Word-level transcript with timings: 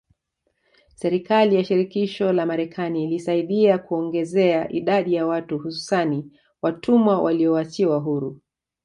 Serikali 0.95 1.55
ya 1.55 1.63
shirikisho 1.63 2.33
la 2.33 2.45
marekani 2.45 3.03
ilisaidia 3.03 3.77
kuiongezea 3.77 4.71
idadi 4.71 5.13
ya 5.13 5.25
watu 5.25 5.57
hususani 5.59 6.39
watumwa 6.61 7.21
walioachiwa 7.21 7.99
huru 7.99 8.41